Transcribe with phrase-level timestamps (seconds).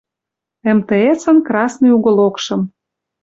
[0.75, 2.61] МТС-ын красный уголокшым